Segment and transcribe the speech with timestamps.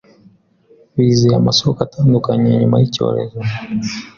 [0.95, 3.37] bizeye amasoko atandukanye nyuma y' icyorezo